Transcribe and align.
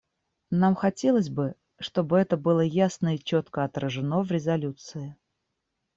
Нам 0.61 0.73
хотелось 0.73 1.29
бы, 1.29 1.53
чтобы 1.77 2.17
это 2.17 2.35
было 2.35 2.61
ясно 2.61 3.13
и 3.13 3.19
четко 3.23 3.63
отражено 3.65 4.23
в 4.23 4.31
резолюции. 4.31 5.15